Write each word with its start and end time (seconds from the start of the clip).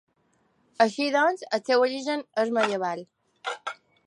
Així 0.85 1.05
doncs 1.17 1.45
el 1.59 1.63
seu 1.69 1.85
origen 1.89 2.25
és 2.45 2.53
medieval. 2.59 3.05